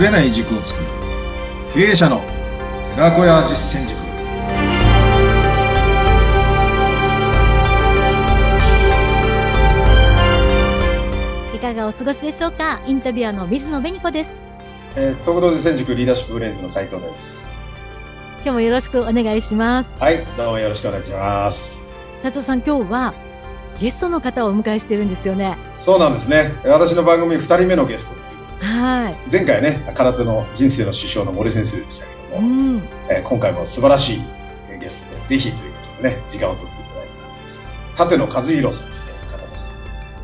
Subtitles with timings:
[0.00, 0.86] ぶれない軸を作る。
[1.74, 2.22] 経営者の
[2.94, 4.00] 寺子屋実践塾。
[11.54, 12.80] いかがお過ごしでしょうか？
[12.86, 14.34] インタビュアーの水野紅子です。
[14.96, 17.52] えー、東道実践塾リーダーシップブレインズの斉藤です。
[18.36, 19.98] 今日もよろしくお願いします。
[20.00, 21.86] はいどうもよろしくお願いします。
[22.22, 23.12] 斉藤さん今日は
[23.78, 25.58] ゲストの方をお迎えしてるんですよね。
[25.76, 26.54] そうなんですね。
[26.64, 28.29] 私の番組2人目のゲスト
[28.60, 29.16] はい。
[29.30, 32.82] 前回ね空手の人生の師匠の森先生でしたけどうも、ん。
[33.08, 34.22] えー今回も素晴らしい
[34.70, 37.08] えーゲストでぜひということでね時間を取っていただい
[37.96, 39.70] た立野和弘さんという方です。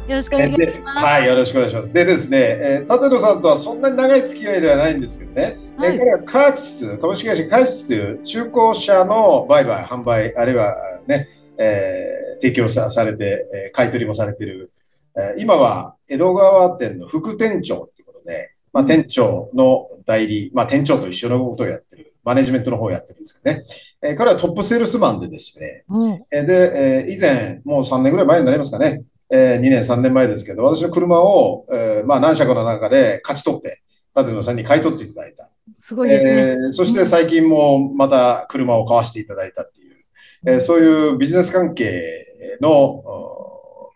[0.08, 0.98] よろしくお願いしでます。
[0.98, 1.92] はい、よろしくお願いします。
[1.92, 5.94] でですね、えー、立野さんとはそんなに長い付き合いではないんですけどね、はい。
[5.94, 10.76] えー彼はカーチス、株式会社カーチスという中古車の売買、販売、あるいは
[11.06, 11.28] ね、
[11.58, 14.70] えー提供さされて、えー買い取りもされている、
[15.16, 17.88] えー今は江戸川店の副店長
[18.26, 23.62] で、まあ、店長の代理、まあ、店長と一緒のことをやってる、マネジメントの方をやってるんですけどね、
[24.02, 26.24] えー彼はトップセールスマンでですね、うん。
[26.30, 33.80] えーで、えー以前、もう3年ぐらい前になりますかね、えー2年、3年前ですけど、私の車を、えーまあ、何車かの中で勝ち取って、
[34.14, 35.48] 立野さんに買い取っていただいた。
[35.78, 39.96] すごいですね、えーそして最近もまた車を買わせていただいたっていう、
[40.46, 42.26] えーそういうビジネス関係
[42.60, 43.45] のお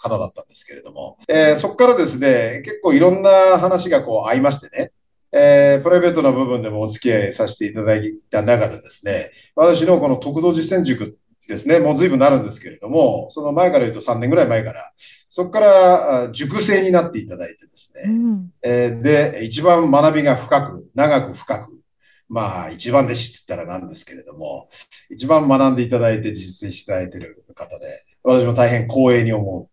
[0.00, 4.92] 方だったんですけれども、えーそこからですね、結構いろんな話がこう合いましてね、
[5.32, 14.92] えープライベートな部分でもお付き合いさせていただいた中でですね、私のこの特道実践塾ですね、もう随分なるんですけれども、その前から言うと3年ぐらい前から、
[15.28, 18.50] そこからあ塾生になっていただいてですね、うん。
[18.62, 21.80] えーで、一番学びが深く、長く深く、
[22.28, 24.68] まあ、一番弟子っつったらなんですけれども、
[25.10, 29.69] 一番学んでいただいて実践していただいている方で、私も大変光栄に思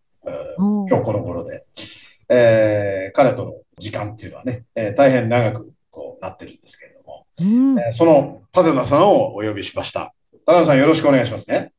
[0.58, 1.64] 今日この頃で、
[2.28, 10.14] えー彼との時間っていうのはね、えー大変長くこうなってるんですけれども、うんえーその立野さんをお呼びしました。
[10.32, 11.72] 立野さんよろしくお願いしますね。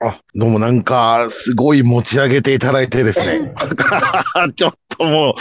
[0.00, 3.54] あ、どうもなんか、すごい持ち上げていただいてですね。
[4.56, 5.34] ちょっともう、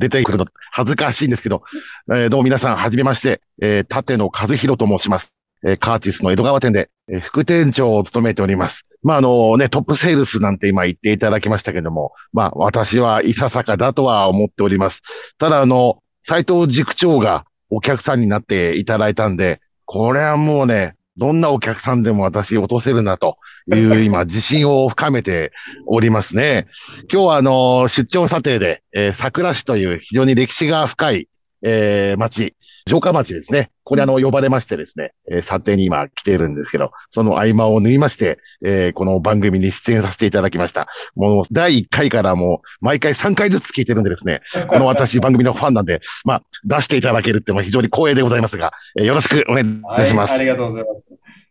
[0.00, 1.62] 出てくるの恥ずかしいんですけど、
[2.10, 5.32] えーどうも皆さん、はじめまして、えー、立野和弘と申します。
[5.64, 8.86] えーカーチスの江戸川店で、えー副店長を務めております。
[9.02, 15.02] まあ、あのね、トップセールスなんて今言っていただきましたけども、まあ、私はいささかだとは思っております。
[15.38, 23.38] ただ、あの、斉藤塾長がお客さんになっていただいたんで、これはもうね、どんなお客さんでも私落とせるなと
[23.68, 25.52] いう 今自信を深めて
[25.86, 26.66] おりますね。
[27.12, 31.28] 今日はあの、出張査定で、えー桜市という非常に歴史が深い、
[31.62, 32.54] えー町、
[32.86, 33.70] 城下町ですね。
[33.84, 40.86] これあの、呼ばれましてですね、えー査定に今来ているんですけど、その合間を縫いまして、えーこの番組に出演させていただきました。
[41.14, 50.30] もう第1回からもう毎回3回ずつ聞いてるんでですね、 この私番組のファンなんで、まあ、出していただけるっても非常に光栄でございますが、えーよろしくお願いいたします。
[50.30, 51.08] はい、ありがとうございます。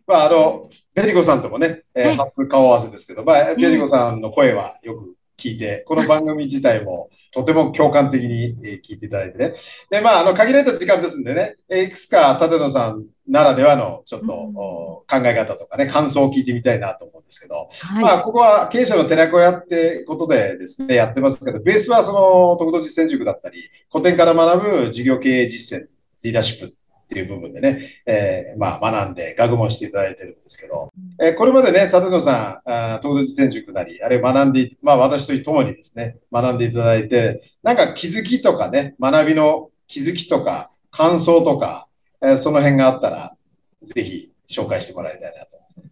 [0.08, 9.54] まあ、あの、ベリコさんともね、えーはい初顔合わせですけど、まあ、ベリコさんの声はよく聞いて、この番組自体もとても共感的にえー聞いていただいてね。
[9.90, 23.58] で、まあ、あの、限られた時間ですんでね、えーいくつか立野さんならではのちょっと、考え方とかね、感想を聞いてみたいなと思うんですけど、はい、まあ、ここは経営者の寺子屋ってことでですね、やってますけど、ベースはその、特度実践塾だったり、
[23.92, 25.88] 古典から学ぶ事業経営実践、
[26.24, 26.79] リーダーシップ
[27.10, 41.88] っていう部分でね、えーまあ、学んで学問していただいてるんですけど、えーこれまでね、立野さん、あー特度実践塾なり、あれ学んで、まあ、私と共にですね、学んでいただいて、なんか気づきとかね、学びの気づきとか、感想とか、
[42.22, 43.36] えーその辺があったら、
[43.82, 45.86] ぜひ紹介してもらいたいなと思いますね。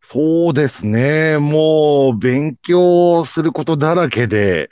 [0.00, 1.36] そうですね。
[1.36, 4.70] もう、勉強することだらけで、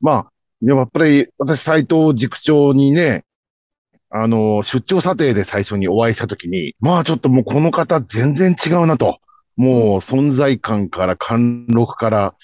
[0.00, 0.32] まあ、
[0.62, 3.24] でもやっぱり、私、斎藤塾長にね、
[4.10, 9.18] あの、出張査定で最初にお会いしたときに、まあちょっともうこの方全然違うなと。
[9.56, 12.34] もう存在感から貫禄から、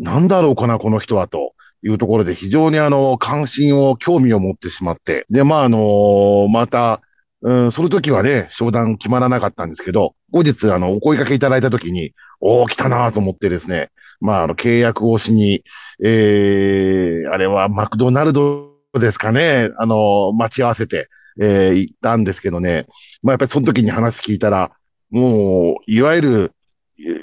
[0.00, 1.52] なんだろうかな、この人はと
[1.82, 5.26] いうところで非常にあの、関心を、興味を持ってしまって。
[5.30, 7.02] で、まああの、また、
[7.42, 13.90] うん、その時はね、商談決まらなかったんですけど、後日、あの、お声掛けいただいた時に、おー、来たなと思ってですね、
[14.20, 15.64] まあ、あの、契約をしに、
[16.02, 21.08] えー、あれはマクドナルドですかね、あの、待ち合わせて、
[21.40, 22.86] えー、行ったんですけどね、
[23.22, 24.72] まあ、やっぱりその時に話聞いたら、
[25.10, 26.52] もう、いわゆる、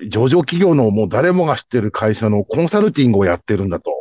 [0.10, 3.92] 上場企業のもう誰もが知ってる会社のコンサルティングをやってるんだと。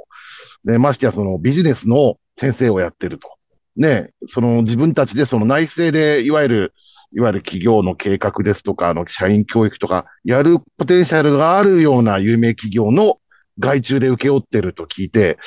[0.65, 3.29] で、ましてやそのビジネスの先生をやってると。
[3.77, 6.75] ね、その自分たちでその内政で、いわゆる、
[7.13, 13.19] いわゆる企業の計画ですとか、あの、社員教育とか、やるポテンシャルがあるような有名企業の
[13.59, 15.39] 外注で請け負ってると聞いて、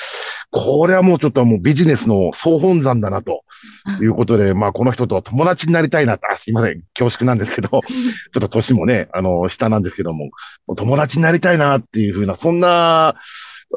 [0.51, 3.43] これはもうちょっともうビジネスの総本山だなと
[4.01, 10.29] いうことで、まあ、この人と友達になりたいな、あ、すいません、恐縮なんですけど、 ちょっと年もね、あの、下なんですけども、
[10.75, 13.15] 友達になりたいなっていうふうな、そんな、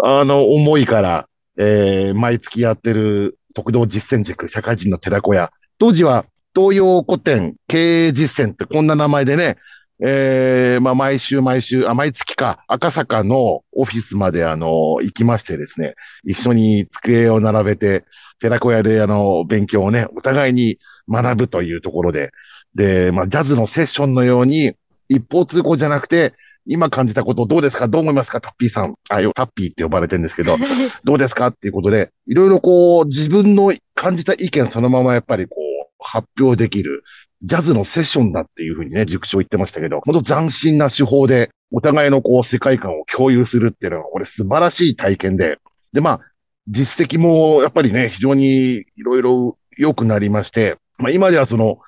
[0.02, 5.52] あの、思いから、えー、毎月やってる特道実践塾、社会人の寺子屋。
[5.78, 6.26] 当時は、
[6.56, 9.56] 東洋古典経営実践ってこんな名前でね、
[10.00, 15.94] ええー、まあ、毎週毎週、あ、毎月か、赤坂のオフィスまであの、行きましてですね、
[16.24, 18.04] 一緒に机を並べて、
[18.40, 22.32] 寺子屋であの、勉強をね、お互いに学ぶというところで、
[22.74, 24.74] で、まあ、ジャズのセッションのように、
[25.08, 26.34] 一方通行じゃなくて、
[26.66, 27.88] 今感じたことどうですか？
[27.88, 28.40] どう思いますか？
[28.40, 28.94] タッピーさん。
[29.10, 30.56] あ、よ、タッピーって呼ばれてるんですけど、
[31.04, 31.48] どうですか？
[31.48, 37.04] っていうことで、いろいろこう、自分の感じた意見そのままやっぱりこう、発表できる。
[37.44, 45.58] ジャズのセッションだっていうふうにね、塾長言ってましたけど、本当斬新な手法で、お互いのこう、世界観を共有するっていうのは、これ素晴らしい体験で、
[45.92, 46.20] で、まあ、
[46.68, 51.78] 実績もやっぱりね、非常にいろいろ良くなりまして、まあ今ではその、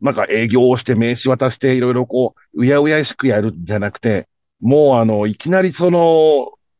[0.00, 4.26] なんか営業をして名刺渡していろいろこう、うやうやしくやるんじゃなくて、
[4.60, 5.98] もうあの、いきなりその、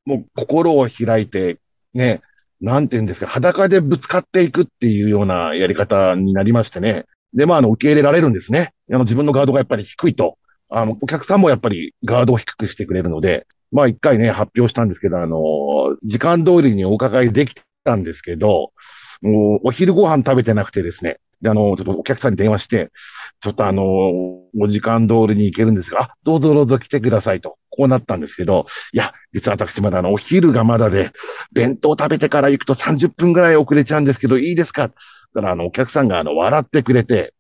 [0.04, 1.58] もう心を開いて、
[1.94, 2.22] ね、
[2.60, 7.04] なんて言うんですか、裸でぶつかっていくっていうようなやり方になりましてね。
[7.34, 8.72] で、まあ、あの、受け入れられるんですね。
[8.90, 10.38] あの、自分のガードがやっぱり低いと。
[10.70, 17.54] あの、お客さんもやっぱりガードを低くしてくれるので、まあ、一回ね、発表したんですけど、あの、時間通りにお伺いでき
[17.84, 18.72] たんですけど、
[19.22, 21.19] もう、お昼ご飯食べてなくてですね。
[21.42, 22.90] で、あの、ちょっとお客さんに電話して、
[23.40, 27.56] ちょっとあの、お時間通りに行けるんですが、あ、どうぞどうぞ来てくださいと。
[27.70, 31.10] こうなったんですけど、いや、実は私まだあの、お昼がまだで、
[31.52, 34.90] 弁当食べてから行くと30分ぐらい遅れちゃうんですけど、いいですか？
[35.34, 37.34] だからあの、お客さんがあの、笑ってくれて、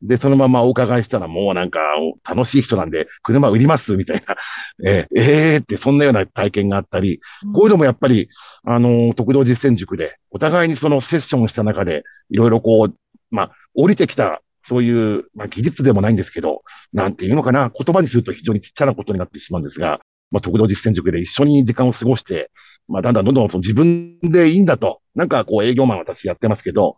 [0.00, 1.80] で、そのままお伺いしたらもうなんか
[2.28, 4.36] 楽しい人なんで車売りますみたいな、
[4.84, 7.20] えー、えー、ってそんなような体験があったり、
[7.52, 8.28] こういうのもやっぱり、
[8.64, 12.94] あの、特道実践塾でお互いにそのセッションをした中でいろいろこう、
[13.30, 16.62] まあ、降りてきたそういう、まあ、技術でもないんですけど、
[16.92, 20.00] なんていうのかな、言葉にすると非常にちっちゃなことになってしまうんですが、
[20.30, 22.50] まあ、特道実践塾で一緒に時間を過ごして、
[22.88, 25.00] まあ、だんだんどんどんその自分でいいんだと。
[25.14, 26.96] なんかこう営業マン私やってますけど、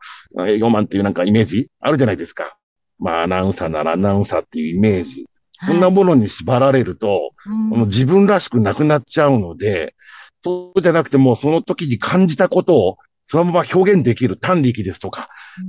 [0.49, 2.57] 営業マンっていうなんかイメージあるじゃないですか。
[2.99, 5.27] まあ、アナウンサーならアナウンサーっていうイメージ。
[5.67, 7.33] そんなものに縛られると、
[7.71, 9.95] この自分らしくなくなっちゃうので、
[10.43, 12.97] そうじゃなくてもその時に感じたことを
[13.29, 15.29] そのまま表現できる単力ですとか、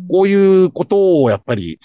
[0.10, 1.80] こういうことをやっぱり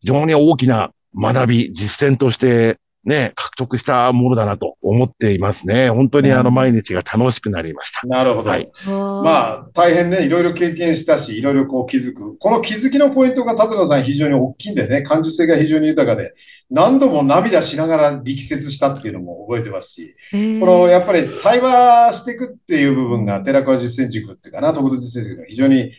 [0.00, 5.90] 非常に大きな学び、実践としてね、獲得したものだなと思っていますね。
[5.90, 8.06] 本当にあの毎日が楽しくなりました。
[8.06, 8.50] なるほど。
[8.50, 12.36] はい、まあ、大変ね、いろいろ経験したし、いろいろこう気づく。
[12.38, 16.32] この気づきのポイントが立野さん非常に大きいんでね、感受性が非常に豊かで、
[16.70, 25.92] 何度も涙しながら力説したっていうのも覚えてますし、このやっぱり対話していくっていう部分が寺川実践塾っていうかな、特別実践塾の非常に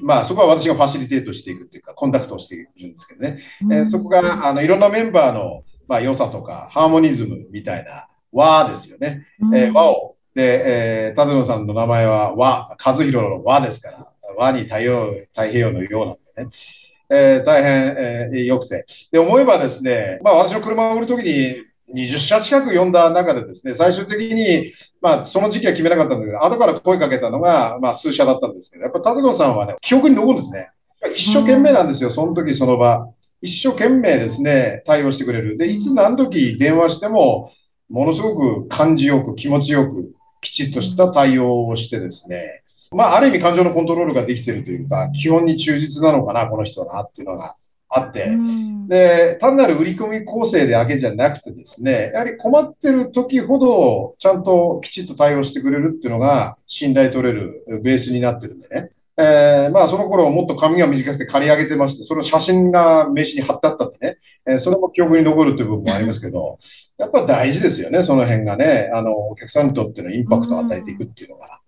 [0.00, 3.42] まあそこは私がファシリテートしていくっていうか、コンタクトをしているんですけどね。
[3.70, 9.26] えー、そこが、あの、いろんなメンバーのまあ、良さとか、ハーモニズムみたいな和ですよね。
[9.54, 10.16] えー、和を。
[10.34, 14.06] で、えー、野さんの名前は和、和弘の和ですから、
[14.36, 16.50] 和に太陽太平洋のようなんでね。
[17.08, 18.84] えー、大変、えー、良くて。
[19.10, 30.70] で、思えばですね、まあ私の車を売るときに20社近く読んだ中でですね、最終的に、まあその時期は決めなかったんだけど、後から声かけたのが、まあ数社だったんですけど、やっぱ立野さんはね、記憶に残るんですね。
[31.14, 33.08] 一生懸命なんですよ、その時その場。
[33.40, 35.56] 一生懸命ですね、対応してくれる。
[35.56, 37.50] で、いつ何時電話しても、
[37.88, 42.62] ものすごく感じよく、気持ちよく、きちっとした対応をしてですね、
[42.92, 47.56] まあ、ある意味感情のコントロールができてるというか、基本に忠実なのかな、この人はな、っていうのが
[47.88, 48.28] あって、
[48.88, 58.90] で、単なる売り込み構成だけじゃなくてですね、やはり困ってる時ほど、ちゃんときちっと対応してくれるっていうのが、信頼取れるベースになってるんでね。
[59.18, 66.58] えー、まあその頃もっと髪が短くて刈り上げてまして、その写真が名刺に貼ってあったんでね、えー、それも記憶に残るという部分もありますけど、
[66.98, 71.60] やっぱ大事ですよね、その辺がね、あの、お客さんにとってのインパクトを与えていくっていうのが。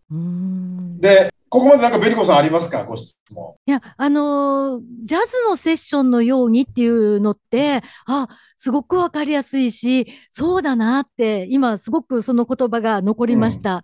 [1.00, 2.85] で、ここまでなんかベリコさんありますか？
[2.85, 3.55] ご質問。
[3.67, 13.83] いや、あのー、ジャズのセッションのようにっていうのって、あ、すごくわかりやすいし、そうだなって、今すごくその言葉が残りました。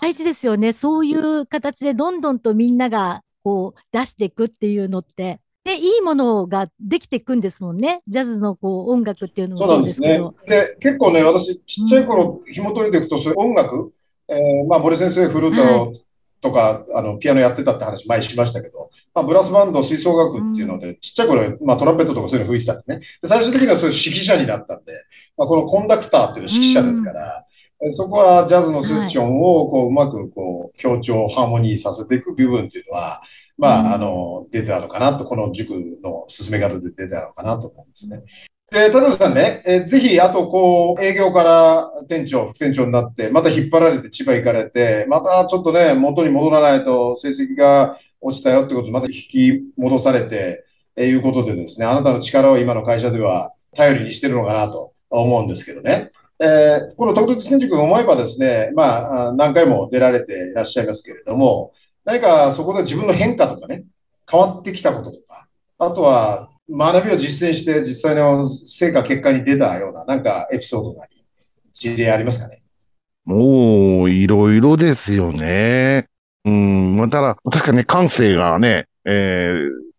[0.00, 0.72] 大事ですよね。
[0.72, 5.40] そういう形でどんどんとみんながこう出していくっていうのって。
[5.64, 8.02] で、いいものができていくんですもんね。
[8.08, 10.34] ジャズのこう音楽っていうのもそうですけど。
[10.46, 13.92] で、ね、結構ね、私、ちっちゃい頃、紐解いていくと、それ音楽、
[14.28, 15.92] えー、まあ、森先生、フルート
[16.40, 23.00] とか、はい、あの、ピアノやってたって話前しましたけど、まあ、ブラスバンド、吹奏楽っていうので、うん、ちっちゃい頃、まあ、トランペットとかそういうの吹いてたんですね。
[23.22, 24.92] で最終的にはそういう指揮者になったんで、
[25.36, 27.46] まあ、このコンダクターっていうのは指揮者ですから、
[27.90, 33.20] そこはジャズのセッションをこううまくこう強調、ハーモニーさせていく部分っていうのは、
[33.58, 35.70] まあ、あの、出てたのかなと、この塾
[36.02, 38.22] の進め方で出てたのかなと思うんですね。
[38.70, 50.64] で、田辺さんね、えぜひ、あと、こう、営業から店長、副店長になって、また引っ張られて千葉行かれて、またちょっとね、元に戻らないと成績が落ちたよってことで、また引き戻されて、
[50.96, 56.10] えいうことでですね、あなたの力を今の会社では頼りにしてるのかなと思うんですけどね。
[56.44, 61.72] えー、この特別戦塾思えばですね、まあ、何回も出られていらっしゃいますけれども、
[62.04, 63.84] 何かそこで自分の変化とかね、
[64.28, 65.46] 変わってきたこととか、
[65.78, 71.24] あとは学びを実践して実際の成果、結果に出たような、なんかエピソードなり、
[71.72, 72.58] 事例ありますかね？
[73.24, 76.08] もう、いろいろですよね。
[76.44, 79.54] うん、ま、ただ、確かに感性がね、え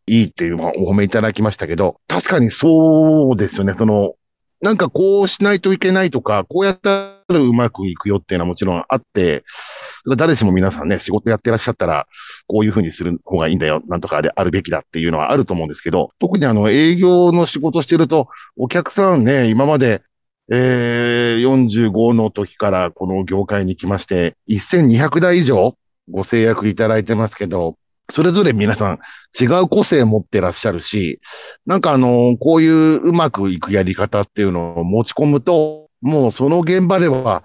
[0.10, 3.76] ー、いいっていうお褒めいただきましたけど、確かにそうですよね。
[3.78, 4.16] その、
[4.64, 9.44] なんかこうしないといけないとか、こうやったらうまくいくよっていうのはもちろんあって、
[10.16, 12.08] 誰しも皆さんね、仕事やってらっしゃったら、
[12.48, 20.02] こういうふうにする方がいいんだよ、なんとかであるべきだっていうのはあると思うんですけど、特にあの営業の仕事してると、お客さんね、今まで、
[20.50, 25.76] えー、45の時からこの業界に来まして、1200台以上
[26.10, 27.76] ご制約いただいてますけど、
[28.10, 29.00] それぞれ皆さん
[29.40, 31.20] 違う個性持ってらっしゃるし、
[31.66, 37.44] なんかあの、こういううまくいくやり方っていうのを持ち込むと、もうその現場では、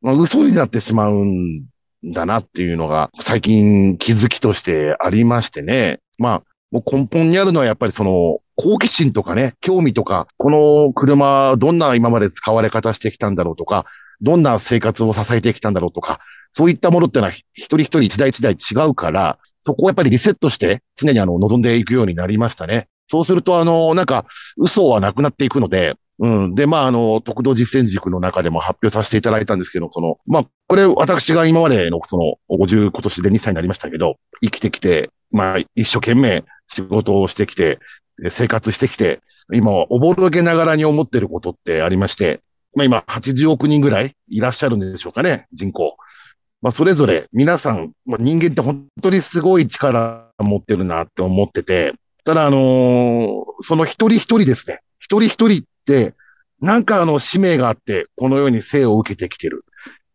[0.00, 1.64] まあ、嘘になってしまうん
[2.04, 5.98] だなっていうのが最近気づきとしてありましてね。
[6.18, 13.84] まあ、もう根本にあるのはやっぱりその好奇心とかね、興味とか、この車どんな今まで使われ方してきたんだろうとか、
[14.22, 16.20] どんな生活を支えてきたんだろうとか、
[16.54, 22.86] そういったものってのは一人一人一台一台違うから、そこをやっぱりリセットして、常にあの、望んでいくようになりましたね。
[23.08, 24.24] そうすると、あの、なんか、
[24.56, 26.54] 嘘はなくなっていくので、うん。
[26.54, 37.80] で、まあ、あの、特道実践塾の中でも発表させていただいたんですけど、その、まあ、これ、私が今までの、その、50今年で2歳になりましたけど、生きてきて、まあ、一生懸命仕事をしてきて、
[38.30, 39.18] 生活してきて、
[39.52, 42.40] 今、おぼろげながらに思ってることってありまして、
[42.76, 45.96] まあ今、80億人ぐらいいらっしゃるんでしょうかね、人口。
[46.62, 51.94] まあ、それぞれ皆さん、まあ、人間って本当にすごい力を持ってるなって思ってて、
[52.24, 54.80] ただあのー、その一人一人ですね。
[54.98, 56.14] 一人一人って、
[56.60, 59.64] なんかあの使命があって、このように生を受けてきてる。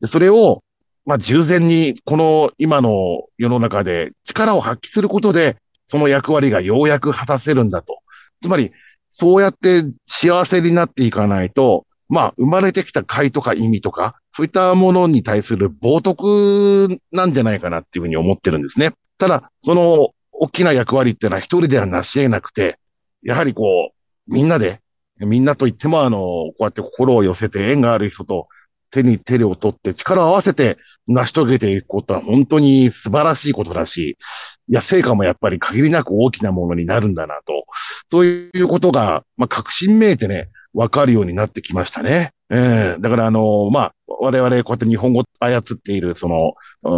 [0.01, 0.63] でそれを、
[1.05, 5.57] まあ、従前に、この今の世の中で力を発揮することで、
[5.87, 7.99] その役割がようやく果たせるんだと。
[8.41, 8.71] つまり、
[9.09, 18.93] そうやって幸せになっていかないと、まあ、生まれてきた甲とか意味とか、そういったものに対する冒涜なんじゃないかなっていうふうに思ってるんですね。
[19.17, 22.79] ただ、その大きな役割っていうのは一人では成し得なくて、
[23.21, 24.79] やはりこう、みんなで、
[25.19, 28.47] みんなと言ってもあの、こうやって心を寄せて縁がある人と
[28.89, 34.17] 手に手を取って力を合わせて成し遂げていくことは本当に素晴らしいことだし、
[34.69, 37.65] いや、成果もやっぱり限りなく大きなものになるんだなと。
[38.09, 42.31] そういうことが、まあ、確信めいてね、わかるようになってきましたね。
[42.49, 46.53] ええー、だからあの、まあ、我々こうやって日本語を操っている、その、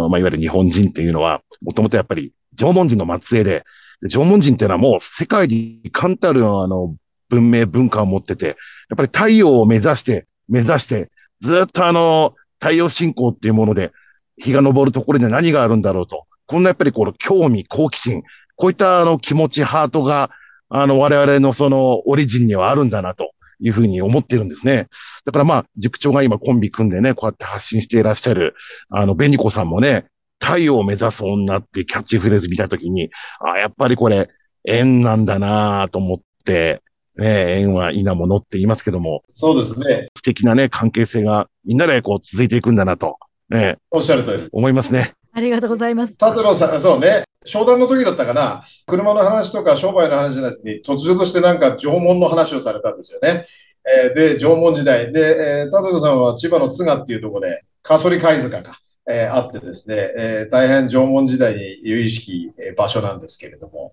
[0.08, 3.64] まあ、いわゆる日本人っていうのは、もともとやっぱり縄文人の末裔で、
[4.08, 6.94] 縄文人っていうのはもう世界に冠たるあの
[7.28, 8.56] 文明文化を持ってて、やっ
[8.96, 13.92] ぱり太陽を目指して、目指して、ずっとあの、太陽信仰っていうもので、
[14.36, 16.26] 日が昇るところに何があるんだろうと。
[16.46, 18.22] こんなやっぱりこの興味、好奇心、
[18.56, 20.30] こういったあの気持ち、ハートが、
[20.68, 23.33] あの我々のそのオリジンにはあるんだなと。
[23.60, 24.88] いうふうに思ってるんですね。
[25.24, 28.54] だからまあ、塾長が今コンビ組んでね、こうやって発信していらっしゃる、
[28.90, 30.06] あの、ベニコさんもね、
[30.40, 34.28] 太陽を目指す女ってキャッチフレーズ見たときに、あやっぱりこれ、
[34.64, 36.82] 縁なんだなと思って、
[37.16, 39.22] ね、縁は稲ものって言いますけども。
[39.28, 40.08] そうですね。
[40.16, 43.18] 素敵なね、関係性がみんなでこう続いていくんだなと、
[43.50, 43.76] ね。
[43.90, 44.48] おっしゃる通り。
[44.52, 45.14] 思いますね。
[45.34, 46.12] ありがとうございます。
[46.12, 47.24] 立野さん、そうね。
[47.44, 48.62] 商談の時だったかな。
[48.86, 53.46] 車の話とか商売の話じゃないですに、突如としてなんか縄文の話をされたんですよね。
[53.84, 55.12] えー、で、縄文時代。
[55.12, 58.78] で、えー、田さんは千葉の津賀っていうところで、カソリ貝塚が、
[59.10, 63.92] えー、あってですね、えー、大変縄文時代に有意識、えー、場所なんですけれども、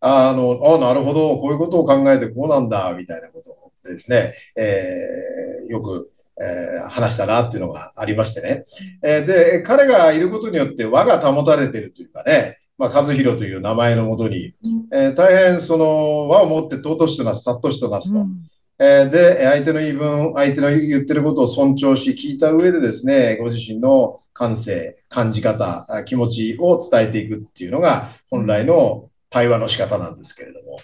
[0.00, 3.42] あの、あ、なるほど、こういうことを考えてこうなんだ、みたいなこ
[3.84, 8.62] とですね、えー、よく、えー、話したなっていうのがありましてね。
[9.02, 14.54] えー、で、彼がいることによって輪が保たれているというかね、まあ、和弘という名前のもとに、
[14.92, 18.20] えー、大変その輪を持って尊しとなす、尊しとなすと。
[18.20, 18.48] うん
[18.80, 30.78] えで、相手の言い分、相手の言ってることを尊重し、聞いた上でですね、ご自身の感性、感じ方、気持ちを伝えていくっていうのが、本来の対話の仕方なんですけれども、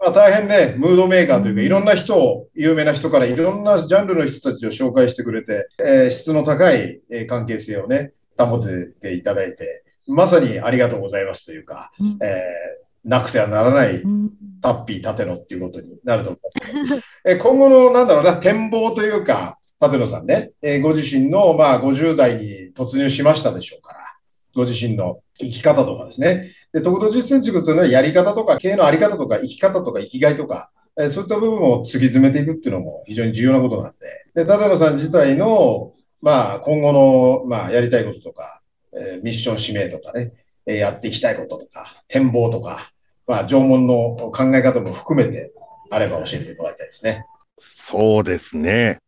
[0.00, 14.30] まあ、大変ね、ムードメーカーというか、いろんな人を、有名な人からいろんなジャンルの人たちを紹介してくれて、えー、質の高い関係性をね、保てていただいて、まさにありがとうございますというか、うんえーなくてはならないうん
[14.60, 16.42] タッピー立野っていうことになると思い
[16.82, 24.00] ますえ今後の、なんだろうな、展望というか、立野さんね、えーご自身の、まあ、50代に突入しましたでしょうから、
[24.54, 26.50] ご自身の生き方とかですね。
[26.72, 33.92] で、特度実践塾というのはやり方とか、経営のあり方とか、生き方とか、生きがいとか、えーそういった部分を突き詰めていくっていうのも非常に重要なことなん
[34.34, 38.62] で、で、立野さん自体の、まあ、今後の、まあ、やりたいこととか、
[38.92, 40.32] えーミッション使命とかね、
[40.66, 42.92] えーやっていきたいこととか、展望とか、
[43.26, 45.52] まあ、縄文の考え方も含めて
[45.90, 47.24] あれば教えてもらいたいですね。
[47.58, 48.98] そうですね。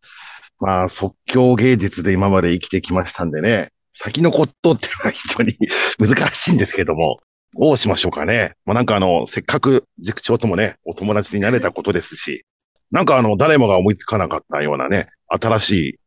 [0.61, 5.57] まあ、即興芸術で今まで生きてきましたんでね、先のことっていうのは非常に
[5.99, 7.19] 難しいんですけども、
[7.54, 8.54] どうしましょうかね。
[8.64, 12.44] まあなんかあの、せっかく塾長ともね、お友達になれたことですし、
[12.90, 15.99] なんかあの、誰もが思いつかなかったようなね、新しい、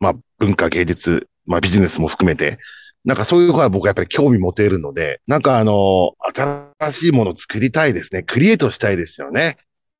[0.00, 2.58] まあ文化芸術、まあビジネスも含めて、
[3.04, 8.22] なんかそういうことは僕はやっぱり興味持てるので、なんかあの、新しいものを作りたいですね。
[8.22, 9.56] クリエイトしたいですよね。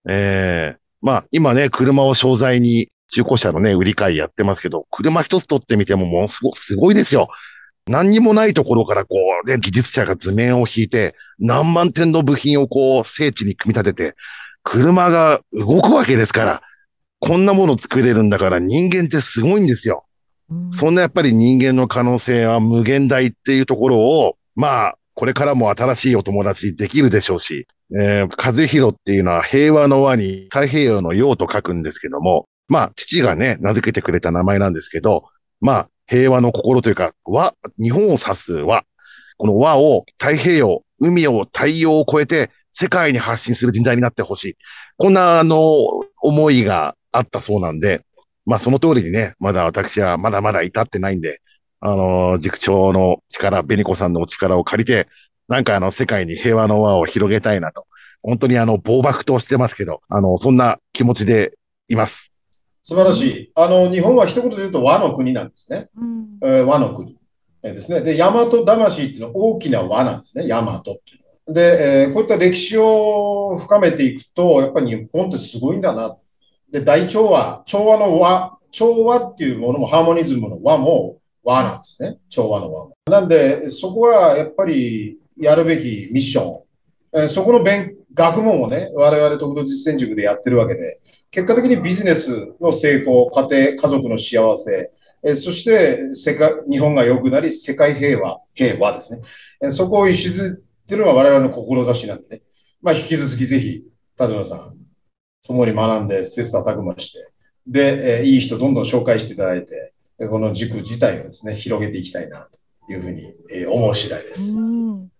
[0.09, 7.29] ええまあ今ね、車を商材に中古車のね、売り買いやってますけど、車一つ取ってみてもものすごすごいですよ。
[7.87, 14.17] 何にもないところからこう、ね、技術者が図面を引いて、何万点の部品をこう、精緻に組み立てて、
[14.63, 16.63] 車が動くわけですから、
[17.19, 20.05] こんなもの作れるんだから人間ってすごいんですよ。
[20.51, 27.67] うんそんなやっぱり人間の可能性は無限大っていうところを、まあ、これからも新しいお友達できるでしょうし、
[27.99, 35.25] えー、和弘っていうのは平和の和に太平洋の洋と書くんですけども、まあ、父がね、名付けてくれた名前なんですけど、
[35.61, 38.85] まあ、平和の心というか、和、日本を指す和。
[39.39, 44.57] この和を太平洋、海を太陽を超えて世界に発信する人材になってほしい。
[44.99, 45.59] こんな、あの、
[46.21, 48.05] 思いがあったそうなんで、
[48.47, 51.41] まあその通りにね、まだ私はまだまだ至ってないんで、
[51.81, 55.09] あの、塾長の力、ベニコさんのお力を借りて、
[55.49, 57.87] なんかあの世界に平和の輪を広げたいなと。
[58.23, 61.53] 本当にあの、暴漠としてますけど、あの、そんな気持ちで
[61.89, 62.32] います。
[62.83, 63.53] 素晴らしい。
[63.55, 65.89] あの、日本は一言で言うと和の国なんですね。
[65.97, 67.17] うんえー和の国、
[67.63, 68.01] えーですね。
[68.01, 70.49] で、大和魂っていうのは大きな和なんですね。
[70.49, 71.01] 大和っていうの
[71.47, 71.55] は。
[71.55, 76.17] で、えーこういった歴史を深めていくと、やっぱり日本ってすごいんだな。
[76.71, 82.19] で、大調和、調和の和、調和っていうものもハーモニズムの和も和なんですね。
[82.29, 82.97] 調和の和も。
[83.07, 86.61] なんで、そこはやっぱりやるべきミッション。
[87.15, 94.91] えそこの勉、学問をね、我々特度実践塾でやってるわけで、結果的にビジネスの成功、家庭、家族の幸せ、
[95.25, 99.21] えそして世界、日本が良くなり、世界平和、平和ですね。
[99.63, 100.51] えそこを礎っ
[100.87, 102.43] ていうのが我々の志なんでね。
[102.83, 103.85] まあ、引き続きぜひ、
[104.19, 104.77] 立野さん、
[105.47, 107.19] 共に学んで、切磋琢磨して、
[107.67, 109.93] で、えいい人どんどん紹介していただいて、
[110.29, 112.49] この塾自体をですね、広げていきたいな、
[112.87, 114.55] というふうに、え思う次第です。
[114.55, 115.12] うん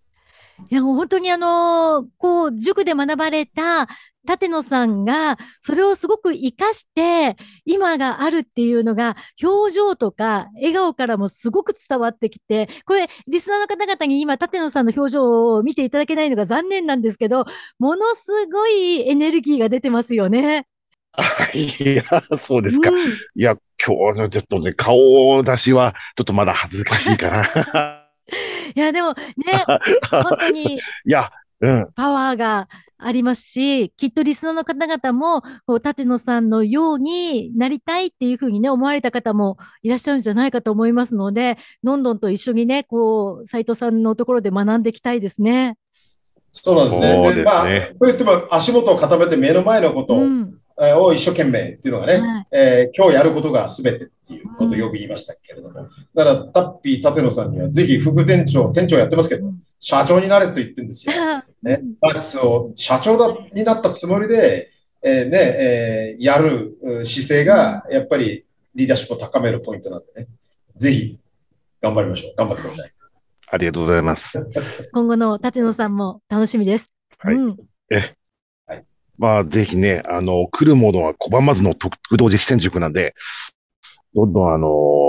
[0.71, 3.89] いや、もう本当にあの、こう、塾で学ばれた
[4.29, 17.45] 立野さんが、それをすごく活かして、今があるっていうのが、表情とか、笑顔からもすごく伝わってきて、これ、リスナーの方々に今、立野さんの表情を見ていただけないのが残念なんですけど、
[17.79, 20.67] ものすごいエネルギーが出てますよね。
[21.55, 22.05] いや、
[22.41, 22.91] そうですか。
[22.91, 22.99] うん
[23.35, 28.07] いや、今日のちょっとね、顔出しはちょっとまだ恥ずかしいかな。
[28.75, 29.17] いや、でもね、
[30.11, 31.31] 本当に いや、
[31.61, 31.89] うん。
[31.95, 45.77] パワーがありますし、きっとリスナーの方々も、こう、立野さんのようになりたいっていうふうにね、思われた方もいらっしゃるんじゃないかと思いますので、どんどんと一緒にね、こう、斉藤さんのところで学んでいきたいですね。
[46.53, 47.15] そうなんですね。
[47.15, 47.69] そうですねまあ、こ
[48.01, 50.55] う言っても足元を固めて目の前のことを、うん。
[50.83, 61.15] えーを一生懸命っていうのがね、はいえー今日やることが全てっていうことをよく言いましたけれども、だからタッピー立野さんにはぜひ副店長、店長やってますけど、社長になれと言ってるんですよ。
[61.63, 64.71] ね、バツを社長だになったつもりで、
[65.03, 70.29] えーね、えーやるうん姿勢がやっぱりリーダーシップを高めるポイントなんでね、
[70.75, 71.19] ぜひ
[71.81, 72.35] 頑張りましょう。
[72.37, 72.91] 頑張ってください。
[73.49, 74.39] ありがとうございます。
[74.93, 76.95] 今後の立野さんも楽しみです。
[77.19, 77.57] はいうん。
[79.19, 83.15] まあ、ぜひね、あの、来るものは拒まずの特道実践塾なんで、
[84.15, 85.03] どんどんあのー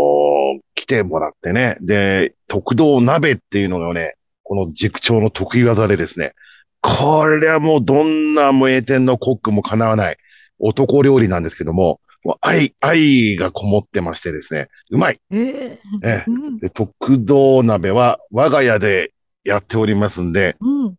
[0.75, 6.33] 来てもらってね、で、特道鍋っていうのがね、この塾長の得意技でですね、
[6.81, 10.17] これはもうどんな名店のコックもかなわない
[10.59, 15.19] 男料理なんですけども、もう愛、愛がこもってましてですね、うまい。
[15.31, 16.25] えええ。
[16.61, 19.13] で特道鍋は我が家で
[19.43, 20.95] やっておりますんで、うん。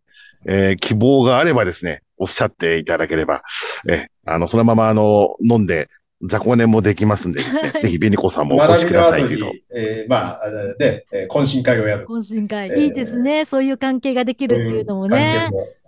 [0.47, 3.43] えー希望があればですね、おっしゃっていただければ、
[3.89, 5.89] えーあの、そのままあの、飲んで、
[6.27, 9.47] 雑魚寝もできますんでですね、ぜひベニコさんもお越しくださいけど。
[9.47, 12.07] に、えーまあ、あのね、えー懇親会をやる。
[12.07, 13.45] 懇親会、えーいいですね。
[13.45, 15.55] そういう関係ができるっていうのもね関係。
[15.55, 15.85] もうん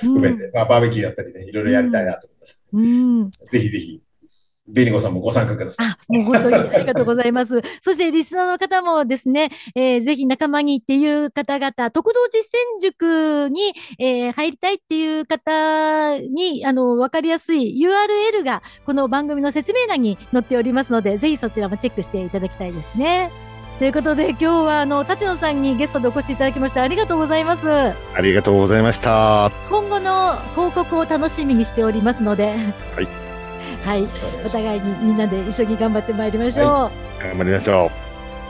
[0.00, 2.62] 含めて、まあ、バーベキューやったりね、いろいろやりたいなと思います。
[2.72, 3.30] うん。
[3.30, 4.00] ぜひぜひ、
[4.72, 5.86] ベニコさんもご参加ください。
[5.86, 7.60] あ、もう本当にありがとうございます。
[7.80, 23.30] そしてリスナーの方もですね、えーぜひ仲間にっていう方々、特道実践塾に、えー入りたいっていう方に、あの、わかりやすい URL がこの番組の説明欄に載っておりますので、ぜひそちらもチェックしていただきたいですね。
[23.80, 27.70] ということで、今日はあの、立野さんにゲストでお越しいただきましてありがとうございます。
[27.70, 29.50] ありがとうございました。
[29.70, 32.56] 今後の報告を楽しみにしておりますので、
[32.94, 33.19] はい。
[33.84, 34.08] はい。
[34.44, 37.22] お互いにみんなで一緒に頑張ってまいりましょう。
[37.22, 37.90] 頑張りましょ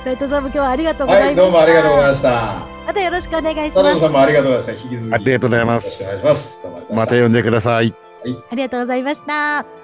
[0.04, 1.42] 斉藤さんも今日はありがとうございました。
[1.42, 2.80] はい、どうもありがとうございました。
[2.86, 3.74] またよろしくお願いします。
[3.74, 4.88] 佐藤さんもありがとうございました。
[4.88, 5.14] 引き続き。
[5.14, 7.22] ありがとうございますよろしくお願いしまた。
[7.22, 7.94] 呼んでください。
[8.50, 9.79] ありがとうございました。